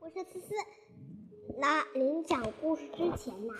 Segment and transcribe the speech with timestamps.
[0.00, 0.54] 我是思思。
[1.58, 3.54] 那临讲故事之前呢，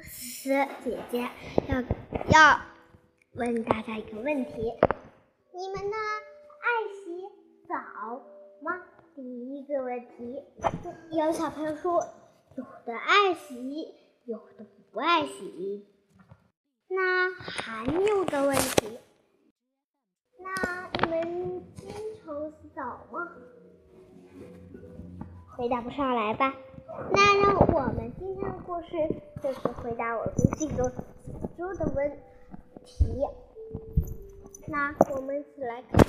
[0.00, 0.50] 思
[0.84, 1.28] 姐姐
[1.68, 1.82] 要
[2.30, 2.60] 要
[3.32, 4.72] 问大家一个问题：
[5.52, 5.96] 你们呢
[6.60, 7.22] 爱洗
[7.68, 7.74] 澡
[8.62, 8.80] 吗？
[9.16, 10.42] 第一个问题，
[11.10, 12.00] 有小朋友说
[12.56, 13.94] 有的爱洗，
[14.24, 15.86] 有的不爱洗。
[16.88, 18.98] 那还有个问题，
[20.38, 21.90] 那你们经
[22.24, 23.32] 常洗澡吗？
[25.56, 26.52] 回答不上来吧？
[27.12, 28.88] 那让我们今天的故事
[29.40, 30.90] 就是回答我们这个
[31.56, 32.10] 猪的问
[32.84, 33.24] 题。
[34.66, 36.02] 那我们一起来看，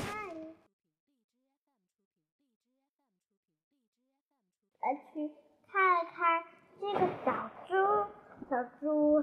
[4.82, 5.32] 来去
[5.72, 6.44] 看看
[6.82, 7.76] 这个小猪，
[8.50, 9.22] 小猪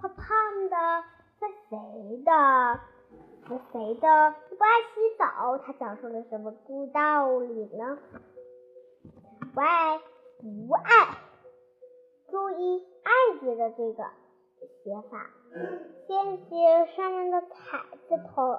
[0.00, 1.04] 胖胖的，
[1.38, 1.76] 肥肥
[2.24, 2.80] 的，
[3.48, 5.56] 肥肥的，不爱洗澡。
[5.58, 7.98] 它讲述了什么故道理呢？
[9.54, 9.98] 不爱，
[10.38, 11.18] 不爱。
[12.30, 14.04] 注意“爱”字的这个
[14.82, 15.30] 写法，
[16.06, 18.58] 先写上面的“彩”字头，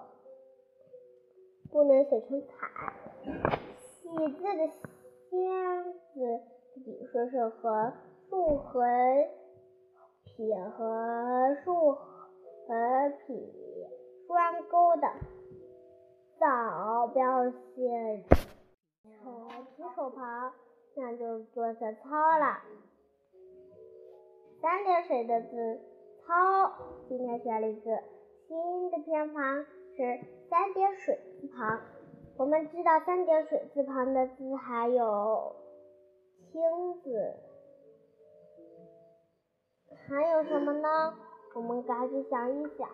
[1.72, 2.94] 不能写成“彩”。
[3.82, 4.68] 喜字的
[5.32, 6.42] “先”字，
[6.86, 7.92] 比如说是和
[8.30, 8.84] 竖横
[10.24, 13.36] 撇和竖和撇
[14.28, 15.08] 双钩的。
[16.40, 18.24] 早不要写
[19.04, 20.54] 成提手旁。
[20.96, 22.62] 那就做小操了。
[24.62, 25.82] 三点水的字
[26.26, 26.72] 操，
[27.10, 28.04] 今天学了一个
[28.48, 29.66] 新的偏旁
[29.98, 30.20] 是
[30.50, 31.82] 三点水字旁。
[32.38, 35.56] 我们知道三点水字旁的字还有
[36.52, 37.36] 青字，
[40.08, 41.14] 还有什么呢？
[41.56, 42.90] 我们赶紧想一想，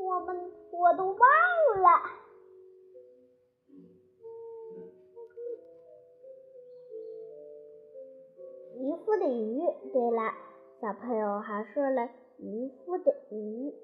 [0.00, 2.25] 我们我都忘了。
[8.78, 9.60] 渔夫的渔，
[9.92, 10.32] 对了，
[10.80, 13.74] 小朋友还说了渔夫的渔。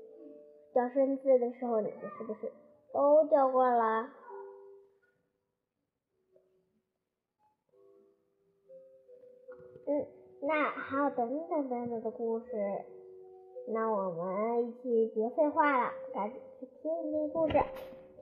[0.75, 2.51] 掉生字的时候，你们是不是
[2.95, 4.09] 都掉过了？
[9.87, 10.07] 嗯，
[10.43, 12.47] 那还有等等等等的故事，
[13.69, 17.55] 那我们一起别废话了，赶紧去听一听故事。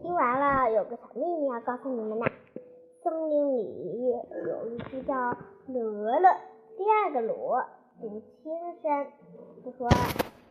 [0.00, 2.26] 听完了，有个小秘密要告诉你们呢。
[3.02, 4.10] 森林里
[4.48, 5.14] 有一只叫
[5.68, 6.49] 乐乐。
[6.80, 7.62] 第二个罗
[8.00, 8.08] 读
[8.42, 9.12] 轻声，
[9.62, 9.86] 就说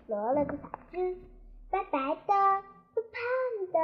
[0.08, 1.18] 罗了个小只，
[1.72, 2.62] 白白的，胖
[2.94, 3.26] 胖
[3.74, 3.80] 的，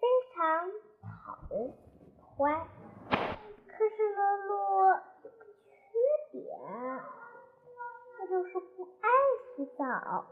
[0.00, 0.70] 非常
[1.02, 2.66] 讨人喜欢。
[3.68, 5.68] 可是罗罗有个缺
[6.32, 6.58] 点，
[8.18, 9.10] 那就是不爱
[9.54, 10.24] 洗澡。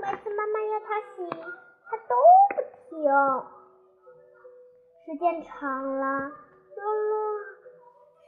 [0.00, 2.16] 每次妈妈要他洗，他都
[2.56, 3.08] 不听。
[5.06, 6.32] 时间长了，
[6.74, 7.38] 罗罗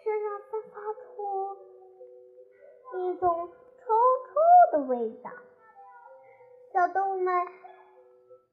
[0.04, 1.71] 身上散发出。
[2.98, 3.48] 一种
[3.78, 3.92] 臭
[4.26, 5.30] 臭的味道，
[6.72, 7.34] 小动物们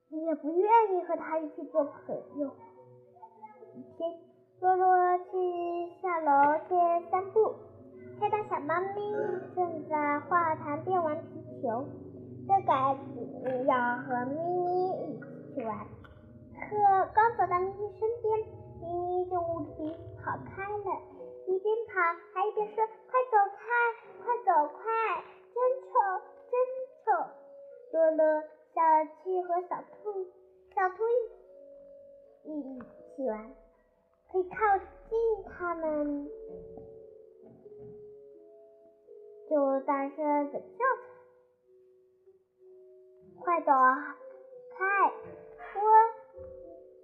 [0.10, 2.50] 也不愿意和它一起做朋友。
[3.76, 4.20] 一天，
[4.62, 5.32] 洛洛去
[6.02, 6.70] 下楼去
[7.12, 7.56] 散步，
[8.20, 9.14] 看到小猫咪
[9.56, 11.86] 正在花坛边玩皮球，
[12.48, 14.68] 就赶紧要和咪咪
[15.06, 15.78] 一起去玩。
[16.60, 16.76] 可
[17.14, 18.40] 刚走到咪咪身边，
[18.82, 21.02] 咪咪就捂着鼻跑开了，
[21.48, 21.94] 一边跑
[22.34, 23.60] 还一边说：“快走开！”
[24.24, 24.84] 快走，快！
[25.54, 25.90] 真丑，
[26.52, 26.54] 真
[27.04, 27.08] 丑！
[27.92, 28.22] 乐乐
[28.74, 30.28] 想去和小兔、
[30.76, 30.96] 小兔
[32.44, 32.80] 一一
[33.16, 33.56] 起玩，
[34.32, 34.56] 可以靠
[35.10, 36.30] 近他们，
[39.50, 40.86] 就大声的叫
[43.42, 43.72] ：“快走
[44.78, 44.84] 开！
[45.76, 45.82] 我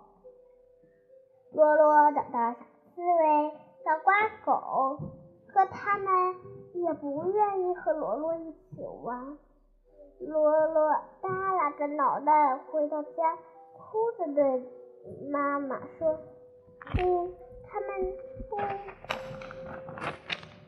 [1.53, 2.59] 洛洛找到小
[2.95, 3.51] 刺猬。
[3.83, 4.99] 小瓜狗，
[5.47, 6.35] 可他们
[6.73, 9.37] 也不愿意和罗罗一起玩。
[10.19, 13.37] 罗罗耷拉着脑袋回到家，
[13.73, 14.63] 哭着对
[15.31, 16.15] 妈妈说
[16.97, 17.33] ：“嗯，
[17.67, 18.13] 他们
[18.49, 18.57] 不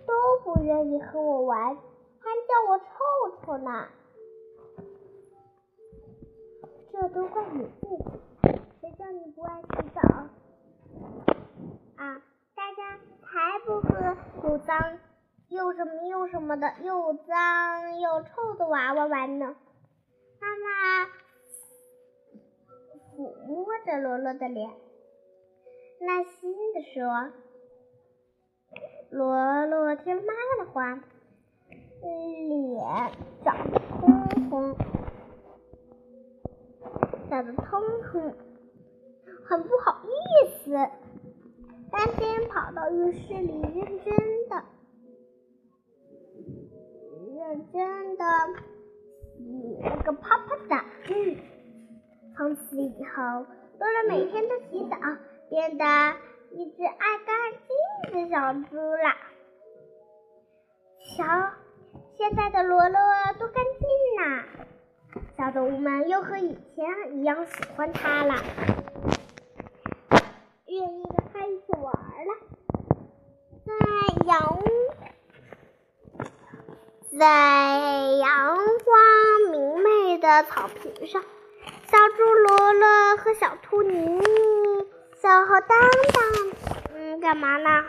[0.08, 2.86] 都不愿意和我玩，还叫我臭
[3.46, 3.88] 臭呢。
[6.92, 8.20] 这都怪你自己，
[8.82, 10.02] 谁叫你不爱洗澡
[11.98, 12.22] 啊？”
[12.74, 14.98] 大家才不和又脏
[15.50, 19.56] 又什么又什么的又脏又臭的娃娃玩呢！
[20.42, 21.06] 妈妈
[23.16, 24.72] 抚摸着罗罗的脸，
[26.00, 27.32] 耐心的说
[29.12, 31.00] ：“罗罗听妈妈的话，
[32.02, 33.12] 脸
[33.44, 34.76] 长得通红，
[37.30, 38.36] 长得通红，
[39.46, 40.10] 很不好意
[40.58, 40.76] 思。”
[41.94, 44.16] 担心跑到浴室里，认真
[44.50, 44.64] 的、
[47.38, 48.26] 认真的
[49.38, 50.84] 洗了个泡泡澡。
[52.36, 53.46] 从此以后，
[53.78, 54.96] 罗罗每天都洗澡，
[55.52, 55.86] 变得
[56.50, 57.38] 一只爱干
[58.10, 59.16] 净的小猪啦。
[61.16, 61.24] 瞧，
[62.18, 63.00] 现在的罗罗
[63.38, 63.88] 多干净
[64.18, 64.44] 呐！
[65.38, 68.34] 小动物们又和以前一样喜欢它了，
[70.74, 72.34] 愿意跟他一起玩了。
[73.66, 73.72] 在
[74.26, 74.60] 阳
[77.20, 84.26] 在阳光明媚的草坪上，小猪罗罗和小兔妮妮、
[85.22, 85.80] 小猴当
[86.12, 86.22] 当，
[86.96, 87.86] 嗯，干嘛呢？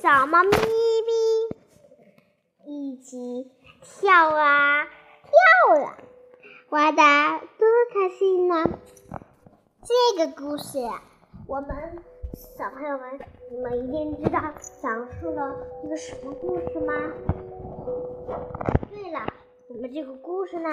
[0.00, 1.12] 小猫咪咪
[2.64, 3.50] 一起
[3.82, 5.98] 跳啊跳啊！
[6.70, 7.02] 玩的
[7.58, 8.64] 多开心呢！
[9.84, 10.78] 这个故事，
[11.48, 12.02] 我们
[12.34, 13.20] 小朋友们，
[13.52, 14.40] 你们一定知道
[14.82, 16.92] 讲述了一个什么故事吗？
[18.90, 19.24] 对了，
[19.68, 20.68] 我们这个故事呢，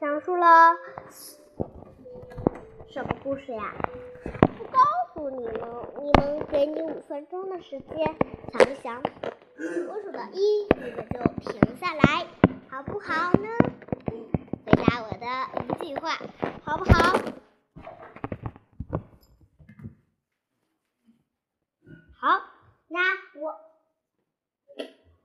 [0.00, 0.74] 讲述了
[2.88, 3.74] 什么故事呀？
[4.56, 4.78] 不告
[5.12, 5.60] 诉你们，
[6.00, 8.16] 你们给你五分钟的时间
[8.50, 9.02] 想一想，
[9.58, 12.26] 我数到一，你们就停下来，
[12.70, 13.48] 好不好呢？
[14.64, 15.26] 回答我的
[15.84, 16.18] 一句话，
[16.64, 16.84] 好不？
[22.16, 22.40] 好，
[22.88, 23.00] 那
[23.38, 23.54] 我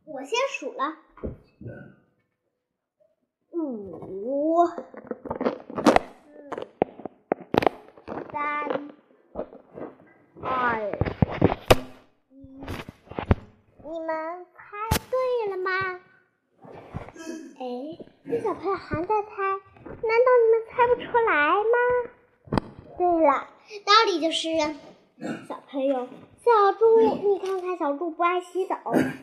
[0.04, 0.98] 我先数了，
[3.52, 4.76] 五、四、
[8.34, 8.90] 三、
[10.42, 10.92] 二、
[12.30, 12.36] 一，
[13.82, 14.60] 你们猜
[15.10, 15.16] 对
[15.52, 15.72] 了吗？
[17.62, 17.64] 哎，
[18.44, 19.42] 小朋友还在猜，
[19.84, 21.76] 难道你们猜不出来吗？
[22.98, 23.48] 对了，
[23.86, 24.50] 道理就是，
[25.48, 26.08] 小朋友，
[26.44, 28.78] 小猪，你看看小猪不爱洗澡，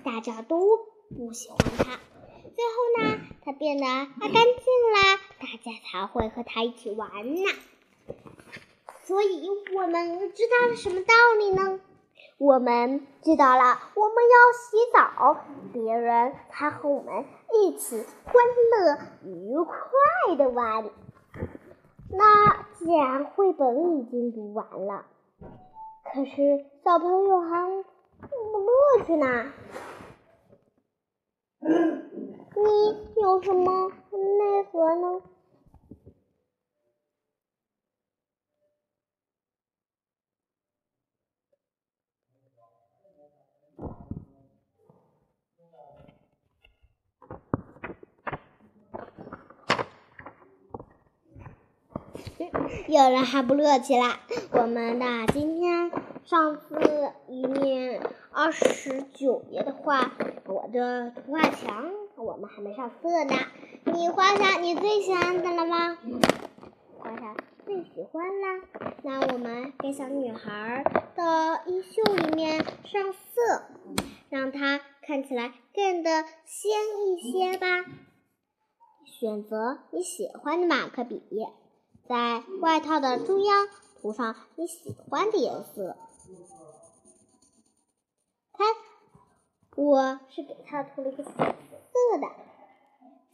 [0.04, 0.78] 大家都
[1.16, 1.84] 不喜欢它。
[2.54, 4.42] 最后呢，它变得爱干净
[4.94, 7.42] 啦，大家才会和它一起玩呢。
[9.04, 11.80] 所以我们知道了什么道理呢？
[12.38, 15.38] 我们知道了，我们要洗澡，
[15.72, 17.24] 别人才和我们
[17.54, 18.34] 一起欢
[18.70, 20.84] 乐愉快的玩。
[22.10, 25.06] 那既然绘本已经读完了，
[26.12, 27.66] 可是小朋友还
[28.20, 28.28] 不
[28.58, 29.52] 乐趣呢。
[31.62, 35.22] 你有什么内核呢？
[52.88, 54.20] 有人还不乐起来。
[54.52, 55.90] 我们的今天
[56.24, 58.02] 上次一面
[58.32, 60.12] 二十九页的画，
[60.46, 63.34] 我的图画墙我们还没上色呢。
[63.84, 65.98] 你画下你最喜欢的了吗？
[66.98, 67.34] 画下
[67.64, 68.60] 最喜欢啦。
[69.02, 70.84] 那我们给小女孩
[71.14, 73.62] 的衣袖里面上色，
[74.30, 76.72] 让它看起来更的鲜
[77.06, 77.84] 一些吧。
[79.04, 81.22] 选择你喜欢的马克笔。
[82.08, 83.66] 在外套的中央
[84.00, 85.96] 涂上你喜欢的颜色。
[88.52, 88.66] 看，
[89.76, 92.28] 我是给它涂了一个粉色的，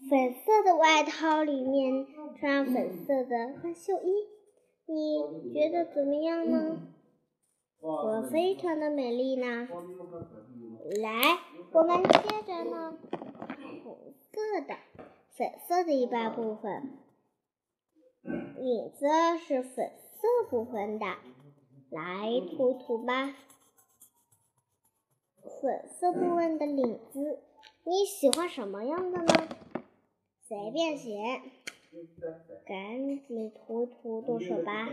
[0.09, 2.07] 粉色的外套里面
[2.41, 4.27] 穿粉色的半袖衣，
[4.87, 6.79] 你觉得怎么样呢？
[7.81, 9.69] 我非常的美丽呢。
[11.01, 11.39] 来，
[11.73, 12.97] 我们接着呢，
[13.85, 14.77] 红色的，
[15.37, 16.99] 粉色的一半部分。
[18.23, 19.07] 领子
[19.45, 21.07] 是粉色部分的，
[21.91, 23.35] 来涂涂吧。
[25.61, 27.41] 粉色部分的领子，
[27.85, 29.49] 你喜欢什么样的呢？
[30.41, 31.41] 随便写，
[32.65, 34.89] 赶紧涂涂动手吧。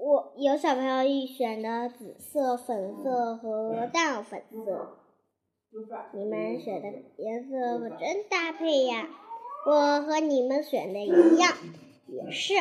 [0.00, 4.98] 我有小朋友一选的紫色、粉色和淡粉色。
[6.12, 9.08] 你们选的颜色可真搭配呀！
[9.64, 11.56] 我和你们选的一样，
[12.08, 12.54] 也是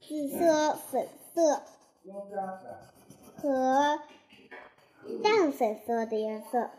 [0.00, 1.62] 紫色、粉色
[3.36, 4.00] 和
[5.22, 6.70] 淡粉色的颜色。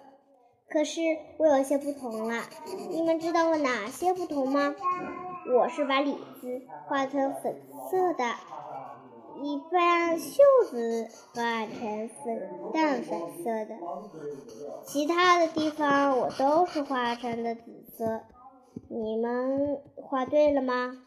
[0.67, 1.01] 可是
[1.38, 2.45] 我有些不同了，
[2.89, 4.74] 你们知道我哪些不同吗？
[5.53, 8.24] 我是把李子画成粉色的。
[9.43, 13.75] 一半袖子画成粉淡粉色的，
[14.86, 18.21] 其他的地方我都是画成的紫色。
[18.88, 21.05] 你们画对了吗？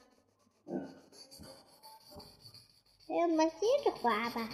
[3.08, 4.48] 哎，我们接着画吧。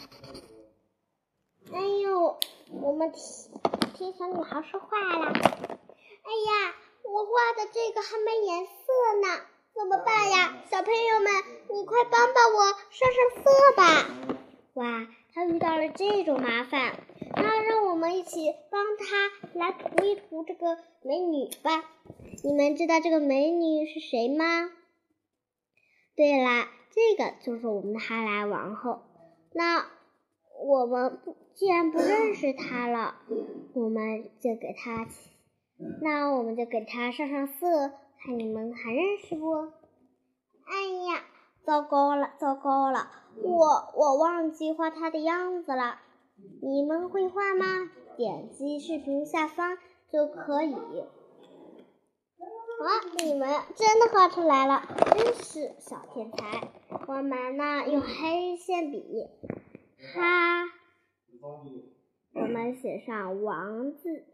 [1.73, 2.37] 哎呦，
[2.83, 3.23] 我们听
[3.95, 5.33] 听小女孩说话啦。
[5.33, 8.71] 哎呀，我画的这个还没颜色
[9.23, 9.29] 呢，
[9.75, 10.63] 怎么办呀？
[10.71, 11.33] 小朋友们，
[11.71, 13.83] 你快帮帮我上上色吧！
[14.75, 16.99] 哇，他遇到了这种麻烦，
[17.35, 21.85] 那让我们一起帮他来涂一涂这个美女吧。
[22.45, 24.71] 你们知道这个美女是谁吗？
[26.15, 29.03] 对啦，这个就是我们的哈莱王后。
[29.53, 29.87] 那
[30.63, 33.17] 我们不既然不认识她了，
[33.75, 35.09] 我们就给她，
[36.03, 39.73] 那我们就给她上上色，看你们还认识不？
[40.67, 41.25] 哎呀，
[41.65, 43.11] 糟糕了，糟糕了，
[43.43, 46.01] 我我忘记画她的样子了。
[46.61, 47.91] 你们会画吗？
[48.19, 49.79] 点击视频下方
[50.13, 50.75] 就可以。
[50.75, 51.07] 哇，
[53.25, 54.83] 你们真的画出来了，
[55.15, 56.69] 真是小天才！
[57.09, 59.31] 我们呢，用黑线笔，
[60.15, 60.67] 哈，
[62.35, 64.27] 我们写上“王”字。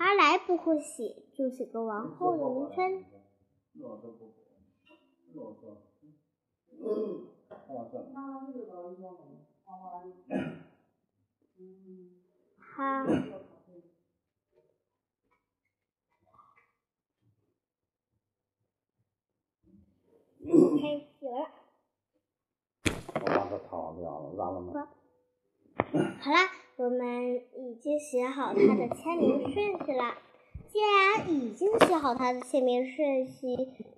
[0.00, 3.04] 哈来不会写，就写个王后的名称。
[12.58, 13.04] 哈。
[20.80, 21.50] 开始了。
[22.86, 22.90] 我
[23.26, 24.88] 把它擦掉了，完了吗？
[26.22, 26.48] 好啦，
[26.80, 30.14] 我们已经写好他的签名顺序了。
[30.66, 33.48] 既然已经写好他的签名顺序，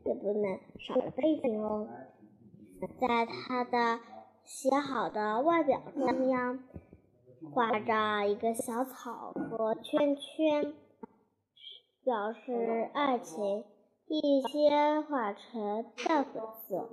[0.04, 1.86] 也不能少了背景哦。
[2.98, 4.00] 在他的
[4.44, 6.58] 写好的外表中央
[7.52, 10.74] 画着一个小草和圈圈，
[12.02, 13.64] 表示爱情。
[14.08, 16.90] 一些画成淡粉色。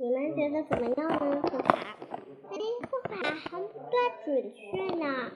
[0.00, 1.42] 你们觉得怎么样呢？
[1.42, 1.96] 画法？
[2.50, 2.56] 哎，
[2.88, 5.32] 画法还不大准确呢。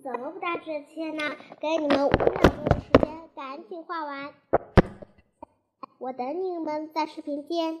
[0.00, 1.34] 怎么不大准确呢？
[1.60, 4.32] 给你们五秒钟的时间，赶紧画完。
[5.98, 7.80] 我等你们在视频见。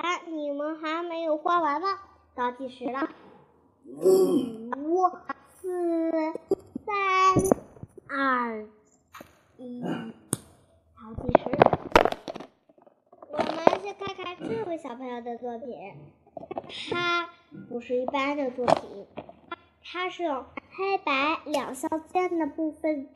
[0.00, 1.86] 了，你们还没有画完呢，
[2.34, 3.08] 倒计时了，
[4.76, 5.08] 五、
[5.60, 6.32] 四、
[6.86, 6.94] 三、
[8.08, 8.66] 二、
[9.56, 11.50] 一，倒计时。
[13.30, 15.76] 我们先看看这位小朋友的作品，
[16.90, 17.28] 他
[17.68, 19.06] 不是一般的作品，
[19.84, 23.08] 他是用黑白两相间的部分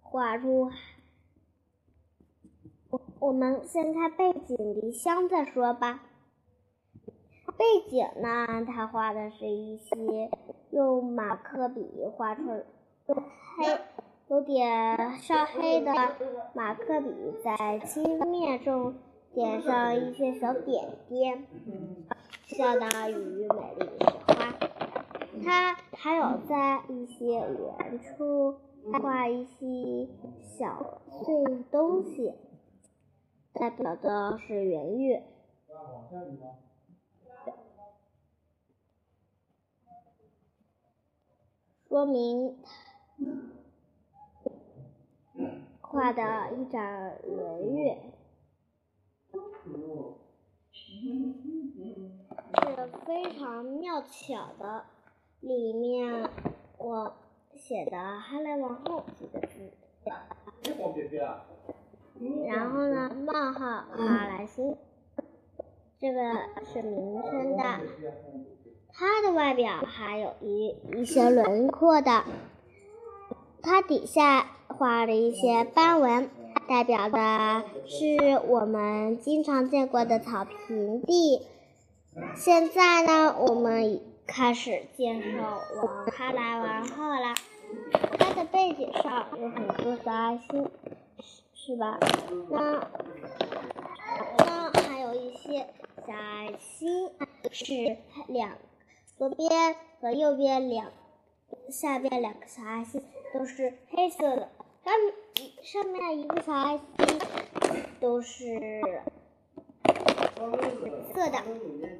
[0.00, 0.70] 画出。
[3.20, 6.02] 我们先看背景离乡再说吧。
[7.56, 10.30] 背景呢，他画的是一些
[10.70, 12.42] 用马克笔画出
[13.06, 13.78] 用黑
[14.28, 15.92] 有点稍黑的
[16.54, 17.10] 马克笔，
[17.44, 18.94] 在漆面中
[19.34, 21.46] 点上一些小点点，
[22.46, 23.14] 相当于
[23.48, 24.54] 美丽的雪花。
[25.44, 28.56] 他还有在一些圆处
[28.92, 30.08] 画一些
[30.40, 32.34] 小碎东西。
[33.54, 35.22] 代表的是圆月，
[41.88, 42.58] 说明
[45.80, 48.12] 画的一盏圆月。
[52.54, 54.84] 是非常妙巧的，
[55.40, 56.28] 里面
[56.78, 57.14] 我
[57.54, 59.72] 写的“哈雷王后”几个字。
[62.48, 64.76] 然后呢，冒号哈莱星，
[65.98, 66.20] 这个
[66.72, 67.62] 是名称的。
[68.94, 72.24] 它的外表还有一一些轮廓的，
[73.62, 76.28] 它底下画了一些斑纹，
[76.68, 81.46] 代表的是我们经常见过的草坪地。
[82.36, 87.34] 现在呢，我们开始介绍王哈莱王后了。
[88.18, 90.68] 它的背景上有很多的爱心，
[91.64, 91.96] 是吧？
[92.50, 92.88] 那
[94.38, 95.68] 那还有一些
[96.04, 97.08] 小爱心
[97.52, 98.58] 是两。
[99.16, 100.90] 左边和右边两
[101.70, 103.00] 下边两个小爱心
[103.32, 104.48] 都是黑色的，
[104.82, 104.92] 上
[105.62, 107.20] 上面一个小爱心
[108.00, 108.58] 都是
[109.84, 111.38] 紫色的。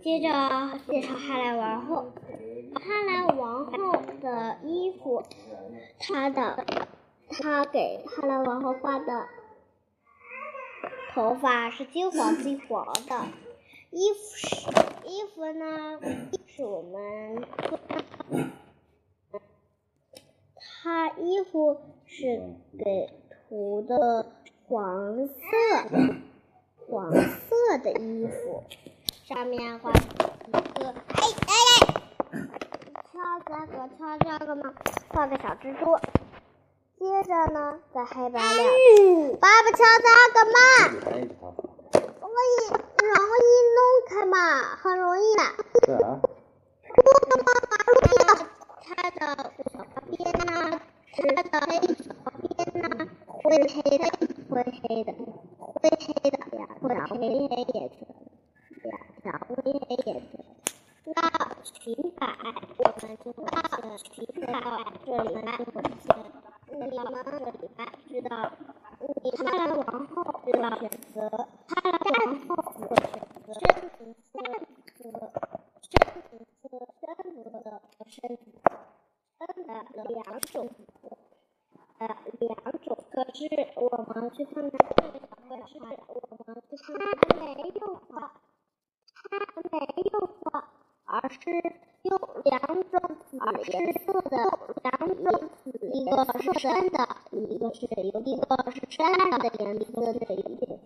[0.03, 2.13] 接着介绍哈莱王后，
[2.75, 5.23] 哈莱王后的衣服，
[6.01, 6.67] 她的
[7.31, 9.29] 她给哈莱王后画的
[11.15, 13.27] 头发是金黄金黄的，
[13.91, 14.67] 衣服是
[15.07, 16.01] 衣服呢。
[16.47, 17.45] 是我们，
[20.61, 21.77] 他衣服
[22.07, 23.11] 是给
[23.49, 24.27] 涂的
[24.67, 25.43] 黄色，
[26.89, 28.65] 黄色的衣服，
[29.27, 30.95] 上面画一个，哎
[31.47, 31.53] 哎
[32.33, 32.41] 哎，
[33.13, 34.75] 敲这个敲这个嘛，
[35.09, 35.99] 画个小蜘蛛。
[37.03, 38.49] 接着呢，在黑板上，
[39.41, 40.61] 爸爸敲这个嘛，
[42.21, 42.55] 容易
[43.03, 43.11] 容
[43.43, 43.45] 易
[43.75, 44.37] 弄开嘛，
[44.77, 45.43] 很容易的。
[48.85, 49.19] 它的
[50.13, 50.81] 边呢，
[51.13, 51.43] 它的
[52.47, 52.87] 边呢，
[53.27, 54.05] 灰黑的，
[54.49, 55.11] 灰黑的，
[55.59, 57.27] 灰黑的，两条灰黑
[57.75, 58.07] 颜色，
[58.85, 59.75] 两条灰黑
[60.07, 60.39] 颜色。
[61.05, 61.19] 那
[61.65, 61.83] 裙
[62.17, 62.23] 摆，
[62.79, 63.51] 我们就到
[63.99, 64.47] 裙摆
[65.05, 65.51] 这里呢，
[66.69, 66.87] 你们这里
[67.77, 68.33] 呢知道，
[69.01, 69.05] 你
[69.43, 69.85] 们往
[70.83, 71.31] 选择，
[71.69, 71.95] 它往
[72.49, 72.83] 后选
[73.47, 73.63] 择深
[73.97, 74.35] 紫色。
[78.09, 78.37] 深深
[79.63, 80.69] 的两种，
[81.99, 82.03] 呃，
[82.41, 82.51] 两
[82.83, 82.99] 种。
[83.13, 83.39] 可是
[83.77, 86.85] 我们去看看这个可是我们去看
[87.29, 88.11] 它没有画，
[89.15, 89.23] 它
[89.71, 89.79] 没
[90.11, 90.69] 有画，
[91.05, 91.39] 而是
[92.03, 92.11] 用
[92.45, 92.59] 两
[92.91, 93.01] 种
[93.69, 93.71] 颜
[94.05, 94.37] 色的
[94.83, 94.91] 两
[95.23, 95.31] 种，
[95.93, 98.19] 一个是深的，一个是有一个
[98.73, 100.81] 是淡的颜色的一点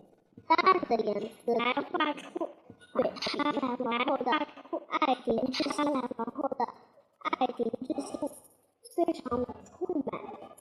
[0.45, 2.49] 淡的颜色来画出
[2.93, 4.31] 对哈莱王后的
[4.89, 6.67] 爱情，是哈莱王后的。
[7.39, 8.19] 爱情之心
[8.95, 10.09] 非常的充满，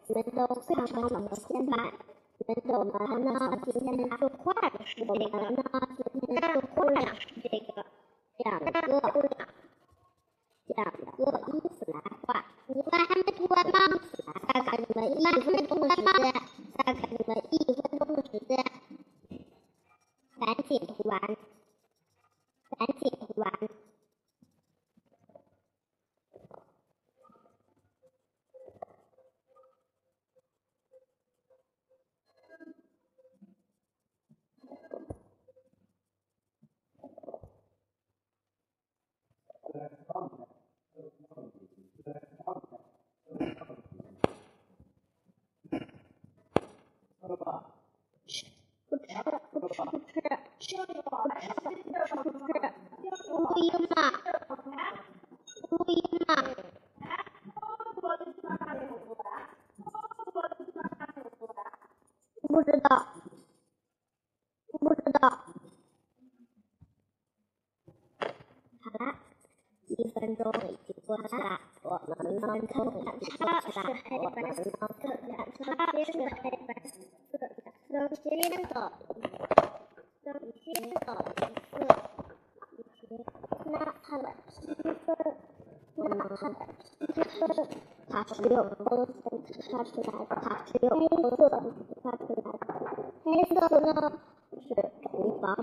[0.06, 1.92] 你们都非常的鲜满。
[2.38, 3.58] 你们懂得呢？
[3.64, 5.18] 今天呢，就画的是这个呢，
[5.96, 7.56] 今天就画的是这个
[8.36, 8.82] 两个两
[10.92, 11.00] 个
[11.52, 12.44] 衣服来画。
[12.66, 13.78] 你们还没涂完吗？
[14.52, 16.06] 再给你们一分钟的时间，
[16.76, 18.56] 再给你们一分钟的时间，
[20.40, 21.36] 赶紧涂完，赶
[22.98, 23.46] 紧涂完。
[48.88, 49.04] 不吃不吃，
[49.52, 50.04] 不吃不吃，
[50.56, 50.64] 录
[53.56, 53.96] 音呢，
[55.68, 56.30] 录音呢。
[62.48, 63.06] 不知道，
[64.80, 65.28] 不知道。
[68.80, 69.14] 好了，
[69.88, 72.96] 一分钟已经过去了，我们呢，看看
[73.38, 73.66] 它是
[74.08, 74.80] 黑白色的，
[75.58, 75.68] 它
[76.02, 76.06] 是
[76.40, 76.90] 黑白色
[77.36, 77.44] 的，
[77.88, 78.14] 能接
[78.72, 78.92] 的。
[80.26, 81.40] 的一些的颜
[81.70, 81.72] 色，
[82.72, 83.00] 以及
[83.66, 85.06] 那它的区分，
[85.94, 86.02] 那
[86.34, 87.46] 它的区分，
[88.08, 89.14] 它是用红色
[89.70, 91.36] 画出来的，它是用红色
[92.02, 92.66] 画出来的。
[93.24, 94.12] 黑色呢
[94.60, 94.66] 是
[95.10, 95.62] 厨房，黑